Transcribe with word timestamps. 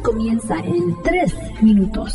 Comienza 0.00 0.58
en 0.58 1.00
3 1.04 1.62
minutos. 1.62 2.14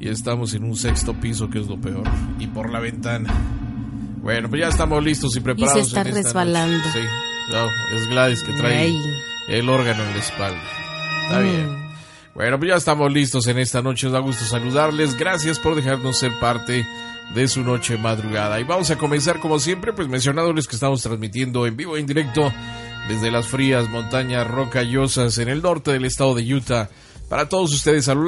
y 0.00 0.08
estamos 0.08 0.54
en 0.54 0.64
un 0.64 0.76
sexto 0.76 1.14
piso, 1.14 1.50
que 1.50 1.60
es 1.60 1.68
lo 1.68 1.78
peor, 1.78 2.04
y 2.38 2.46
por 2.46 2.70
la 2.70 2.80
ventana. 2.80 3.32
Bueno, 4.22 4.48
pues 4.48 4.62
ya 4.62 4.68
estamos 4.68 5.04
listos 5.04 5.36
y 5.36 5.40
preparados. 5.40 5.78
Y 5.78 5.82
se 5.82 5.88
está 5.88 6.04
resbalando. 6.04 6.84
Sí, 6.92 7.00
no, 7.52 7.96
es 7.96 8.08
Gladys 8.08 8.42
que 8.42 8.52
trae 8.54 8.94
el 9.48 9.68
órgano 9.68 10.02
en 10.02 10.10
la 10.10 10.18
espalda. 10.18 10.62
Está 11.24 11.40
mm. 11.40 11.42
bien. 11.42 11.90
Bueno, 12.34 12.58
pues 12.58 12.70
ya 12.70 12.76
estamos 12.76 13.12
listos 13.12 13.46
en 13.48 13.58
esta 13.58 13.82
noche. 13.82 14.06
Nos 14.06 14.14
da 14.14 14.20
gusto 14.20 14.44
saludarles. 14.44 15.18
Gracias 15.18 15.58
por 15.58 15.74
dejarnos 15.74 16.18
ser 16.18 16.32
parte 16.38 16.86
de 17.34 17.48
su 17.48 17.62
noche 17.62 17.98
madrugada. 17.98 18.60
Y 18.60 18.64
vamos 18.64 18.90
a 18.90 18.96
comenzar 18.96 19.40
como 19.40 19.58
siempre, 19.58 19.92
pues 19.92 20.08
mencionándoles 20.08 20.66
que 20.66 20.76
estamos 20.76 21.02
transmitiendo 21.02 21.66
en 21.66 21.76
vivo, 21.76 21.96
en 21.96 22.06
directo, 22.06 22.52
desde 23.08 23.30
las 23.30 23.46
frías 23.48 23.88
montañas 23.88 24.46
rocallosas 24.46 25.36
en 25.38 25.48
el 25.48 25.60
norte 25.60 25.92
del 25.92 26.04
estado 26.04 26.34
de 26.34 26.54
Utah 26.54 26.88
para 27.30 27.48
todos 27.48 27.72
ustedes 27.72 28.08
a 28.08 28.14
lo 28.14 28.24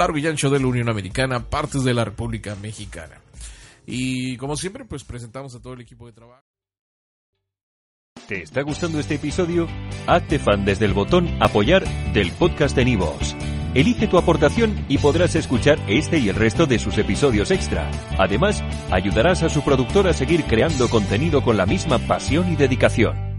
de 0.49 0.61
la 0.61 0.67
Unión 0.67 0.89
Americana, 0.89 1.51
partes 1.51 1.83
de 1.83 1.93
la 1.93 2.05
República 2.05 2.55
Mexicana. 2.55 3.21
Y 3.85 4.37
como 4.37 4.57
siempre, 4.57 4.85
pues 4.85 5.03
presentamos 5.03 5.57
a 5.57 5.61
todo 5.61 5.73
el 5.73 5.81
equipo 5.81 6.07
de 6.07 6.13
trabajo. 6.13 6.45
¿Te 8.29 8.43
está 8.43 8.63
gustando 8.63 9.01
este 9.01 9.17
episodio? 9.17 9.67
Hazte 10.07 10.39
fan 10.39 10.65
desde 10.65 10.85
el 10.85 10.95
botón 10.95 11.29
apoyar 11.43 11.85
del 12.13 12.31
podcast 12.31 12.77
de 12.77 12.85
Nivos. 12.85 13.35
Elige 13.75 14.07
tu 14.07 14.19
aportación 14.19 14.87
y 14.89 14.99
podrás 14.99 15.35
escuchar 15.35 15.81
este 15.89 16.19
y 16.19 16.29
el 16.29 16.37
resto 16.37 16.67
de 16.67 16.79
sus 16.79 16.97
episodios 16.97 17.51
extra. 17.51 17.91
Además, 18.19 18.63
ayudarás 18.93 19.43
a 19.43 19.49
su 19.49 19.65
productor 19.65 20.07
a 20.07 20.13
seguir 20.13 20.45
creando 20.45 20.89
contenido 20.89 21.43
con 21.43 21.57
la 21.57 21.67
misma 21.67 21.99
pasión 21.99 22.53
y 22.53 22.57
dedicación. 22.57 23.32